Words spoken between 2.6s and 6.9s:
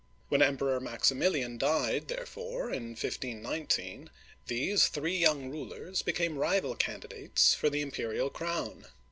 in 1519, these three young rulers became rival